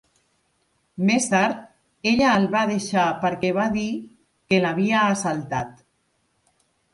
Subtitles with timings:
[1.09, 1.59] Més tard,
[2.11, 3.85] ella el va deixar perquè va dir
[4.15, 5.87] que l'havia assaltat.